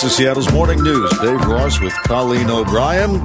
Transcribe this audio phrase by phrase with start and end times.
[0.00, 1.10] This is Seattle's Morning News.
[1.18, 3.16] Dave Ross with Colleen O'Brien.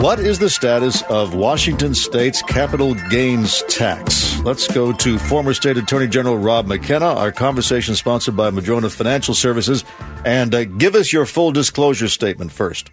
[0.00, 4.38] What is the status of Washington State's capital gains tax?
[4.38, 7.08] Let's go to former State Attorney General Rob McKenna.
[7.14, 9.84] Our conversation sponsored by Madrona Financial Services.
[10.24, 12.88] And uh, give us your full disclosure statement first.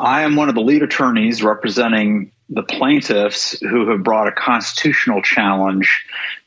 [0.00, 5.22] I am one of the lead attorneys representing the plaintiffs who have brought a constitutional
[5.22, 6.06] challenge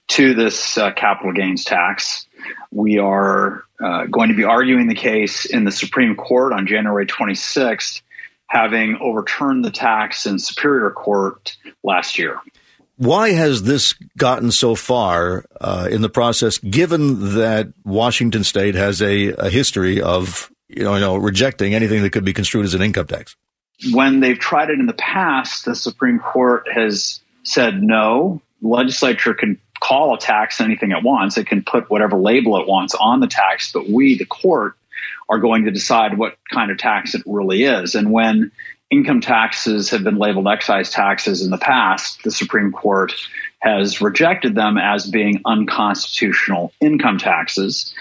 [0.09, 2.27] to this uh, capital gains tax.
[2.71, 7.05] We are uh, going to be arguing the case in the Supreme Court on January
[7.05, 8.01] 26th,
[8.47, 12.39] having overturned the tax in Superior Court last year.
[12.97, 19.01] Why has this gotten so far uh, in the process, given that Washington State has
[19.01, 22.73] a, a history of you know, you know rejecting anything that could be construed as
[22.73, 23.35] an income tax?
[23.91, 28.41] When they've tried it in the past, the Supreme Court has said no.
[28.61, 31.37] Legislature can call a tax anything it wants.
[31.37, 34.75] It can put whatever label it wants on the tax, but we, the court,
[35.27, 37.95] are going to decide what kind of tax it really is.
[37.95, 38.51] And when
[38.89, 43.13] income taxes have been labeled excise taxes in the past, the Supreme Court
[43.59, 47.93] has rejected them as being unconstitutional income taxes.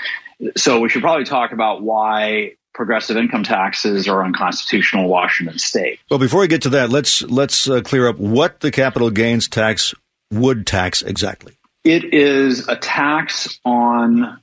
[0.56, 6.00] So we should probably talk about why progressive income taxes are unconstitutional in Washington state.
[6.10, 9.48] Well, before we get to that, let's let's uh, clear up what the capital gains
[9.48, 9.94] tax
[10.30, 11.54] would tax exactly.
[11.84, 14.40] It is a tax on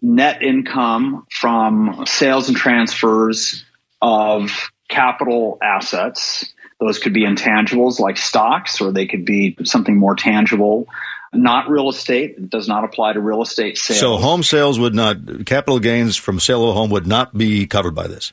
[0.00, 3.64] net income from sales and transfers
[4.00, 6.52] of capital assets.
[6.78, 10.86] Those could be intangibles like stocks, or they could be something more tangible.
[11.32, 12.36] Not real estate.
[12.36, 13.98] It does not apply to real estate sales.
[13.98, 17.66] So home sales would not, capital gains from sale of a home would not be
[17.66, 18.32] covered by this.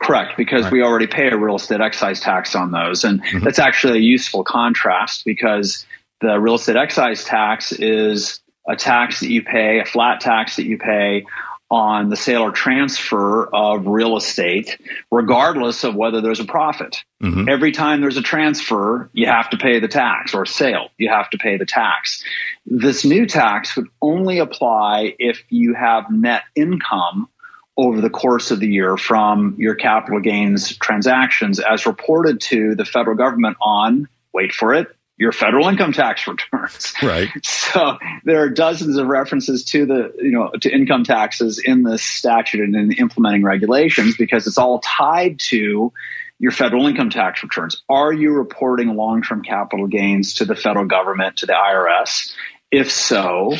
[0.00, 0.72] Correct, because right.
[0.72, 3.04] we already pay a real estate excise tax on those.
[3.04, 3.44] And mm-hmm.
[3.44, 5.86] that's actually a useful contrast because
[6.20, 10.66] the real estate excise tax is a tax that you pay, a flat tax that
[10.66, 11.26] you pay
[11.70, 14.78] on the sale or transfer of real estate,
[15.10, 17.02] regardless of whether there's a profit.
[17.22, 17.48] Mm-hmm.
[17.48, 21.28] Every time there's a transfer, you have to pay the tax, or sale, you have
[21.30, 22.22] to pay the tax.
[22.66, 27.28] This new tax would only apply if you have net income
[27.76, 32.84] over the course of the year from your capital gains transactions as reported to the
[32.84, 34.88] federal government on, wait for it,
[35.18, 36.94] your federal income tax returns.
[37.02, 37.28] Right.
[37.42, 42.02] So there are dozens of references to the, you know, to income taxes in this
[42.02, 45.92] statute and in the implementing regulations because it's all tied to
[46.38, 47.82] your federal income tax returns.
[47.88, 52.34] Are you reporting long-term capital gains to the federal government, to the IRS?
[52.70, 53.54] If so,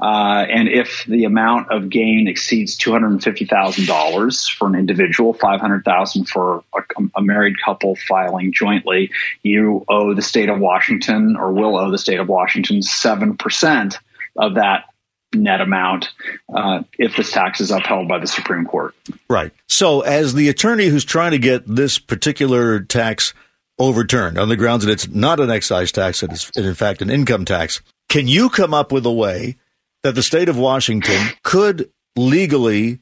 [0.00, 4.66] uh, and if the amount of gain exceeds two hundred and fifty thousand dollars for
[4.66, 9.10] an individual, five hundred thousand for a, a, married couple filing jointly,
[9.42, 13.98] you owe the state of Washington, or will owe the state of Washington, seven percent
[14.36, 14.86] of that
[15.34, 16.10] net amount
[16.54, 18.94] uh, if this tax is upheld by the Supreme Court.
[19.28, 19.52] Right.
[19.66, 23.34] So, as the attorney who's trying to get this particular tax
[23.78, 27.10] overturned on the grounds that it's not an excise tax, it is in fact an
[27.10, 29.56] income tax, can you come up with a way?
[30.02, 33.00] That the state of Washington could legally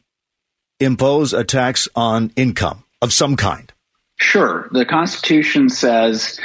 [0.79, 3.73] impose a tax on income of some kind?
[4.17, 4.69] Sure.
[4.73, 6.39] The Constitution says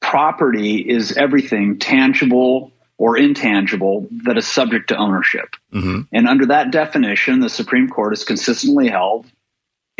[0.00, 5.56] property is everything tangible or intangible that is subject to ownership.
[5.72, 6.02] Mm-hmm.
[6.12, 9.26] And under that definition, the Supreme Court has consistently held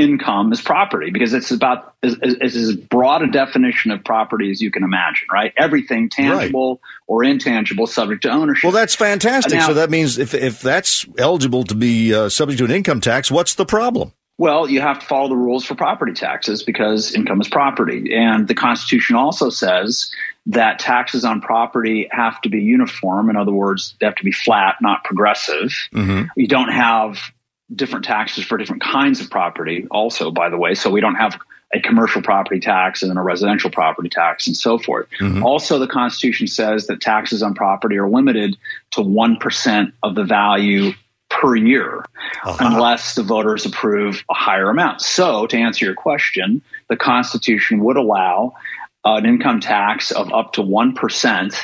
[0.01, 4.71] income is property because it's about is, as broad a definition of property as you
[4.71, 5.53] can imagine, right?
[5.57, 6.81] Everything tangible right.
[7.07, 8.65] or intangible subject to ownership.
[8.65, 9.55] Well, that's fantastic.
[9.55, 13.01] Now, so that means if if that's eligible to be uh, subject to an income
[13.01, 14.13] tax, what's the problem?
[14.41, 18.15] Well, you have to follow the rules for property taxes because income is property.
[18.15, 20.11] And the Constitution also says
[20.47, 23.29] that taxes on property have to be uniform.
[23.29, 25.73] In other words, they have to be flat, not progressive.
[25.93, 26.29] Mm-hmm.
[26.37, 27.19] You don't have
[27.75, 31.39] different taxes for different kinds of property also by the way so we don't have
[31.73, 35.45] a commercial property tax and then a residential property tax and so forth mm-hmm.
[35.45, 38.57] also the constitution says that taxes on property are limited
[38.91, 40.93] to 1% of the value
[41.29, 42.05] per year
[42.43, 42.57] uh-huh.
[42.61, 47.97] unless the voters approve a higher amount so to answer your question the constitution would
[47.97, 48.53] allow
[49.05, 51.57] an income tax of up to 1%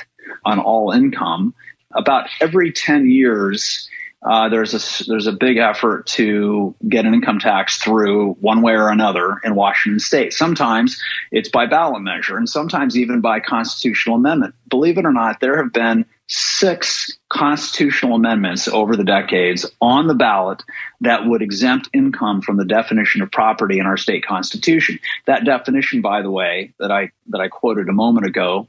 [0.45, 1.53] on all income
[1.93, 3.89] about every 10 years
[4.27, 8.73] uh, there's a there's a big effort to get an income tax through one way
[8.73, 10.33] or another in Washington State.
[10.33, 11.01] Sometimes
[11.31, 14.57] it's by ballot measure, and sometimes even by constitutional amendment.
[14.69, 20.15] Believe it or not, there have been six constitutional amendments over the decades on the
[20.15, 20.61] ballot
[21.03, 24.99] that would exempt income from the definition of property in our state constitution.
[25.27, 28.67] That definition, by the way, that I that I quoted a moment ago,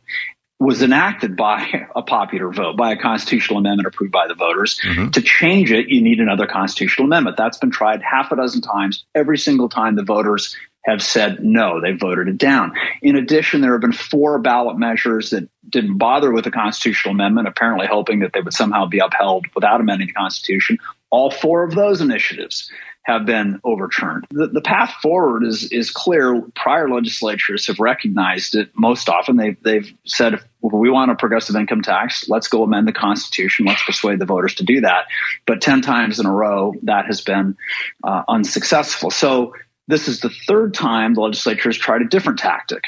[0.59, 4.79] was enacted by a popular vote, by a constitutional amendment approved by the voters.
[4.83, 5.09] Mm-hmm.
[5.11, 7.37] To change it, you need another constitutional amendment.
[7.37, 9.05] That's been tried half a dozen times.
[9.13, 12.73] Every single time the voters have said no, they voted it down.
[13.01, 17.47] In addition, there have been four ballot measures that didn't bother with the constitutional amendment,
[17.47, 20.79] apparently hoping that they would somehow be upheld without amending the Constitution.
[21.09, 22.71] All four of those initiatives
[23.07, 24.27] have been overturned.
[24.31, 26.41] The, the, path forward is is clear.
[26.55, 29.37] Prior legislatures have recognized it most often.
[29.37, 33.65] They've they've said if we want a progressive income tax, let's go amend the Constitution.
[33.65, 35.05] Let's persuade the voters to do that.
[35.45, 37.55] But ten times in a row, that has been
[38.03, 39.09] uh, unsuccessful.
[39.09, 39.53] So
[39.87, 42.83] this is the third time the legislature has tried a different tactic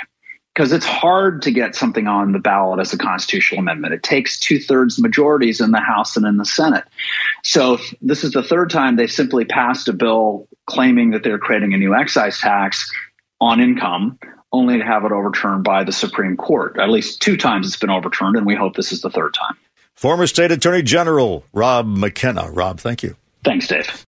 [0.60, 3.94] because it's hard to get something on the ballot as a constitutional amendment.
[3.94, 6.84] It takes two thirds majorities in the House and in the Senate.
[7.46, 11.74] So this is the third time they simply passed a bill claiming that they're creating
[11.74, 12.92] a new excise tax
[13.40, 14.20] on income,
[14.52, 16.78] only to have it overturned by the Supreme Court.
[16.78, 19.56] At least two times it's been overturned, and we hope this is the third time.
[19.96, 22.52] Former State Attorney General Rob McKenna.
[22.52, 23.16] Rob, thank you.
[23.46, 24.06] Thanks, Dave.